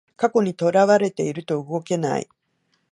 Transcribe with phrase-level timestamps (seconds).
[0.17, 2.27] 過去にとらわれてると動けない